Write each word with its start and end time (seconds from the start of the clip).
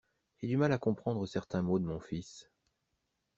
J'ai 0.39 0.47
du 0.47 0.57
mal 0.57 0.73
à 0.73 0.79
comprendre 0.79 1.27
certains 1.27 1.61
mots 1.61 1.77
de 1.77 1.85
mon 1.85 1.99
fils. 1.99 2.49